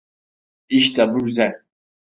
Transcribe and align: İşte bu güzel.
İşte 0.69 1.13
bu 1.13 1.19
güzel. 1.25 1.61